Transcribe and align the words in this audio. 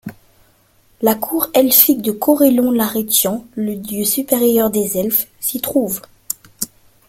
La 1.03 1.13
Cour 1.13 1.49
Elfique 1.53 2.01
de 2.01 2.11
Corellon 2.11 2.71
Larethian, 2.71 3.45
le 3.53 3.75
dieu 3.75 4.03
supérieur 4.03 4.71
des 4.71 4.97
elfes, 4.97 5.27
s'y 5.39 5.61
trouve. 5.61 6.01